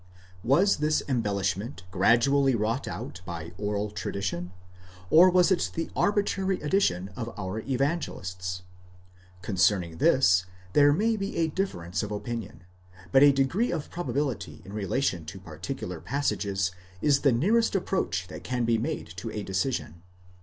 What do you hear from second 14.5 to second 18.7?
in relation to particular passages is the nearest approach | that can